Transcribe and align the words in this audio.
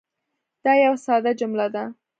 دا 0.63 0.73
یوه 0.83 0.97
ساده 1.05 1.31
جمله 1.39 1.67
ده. 1.73 1.83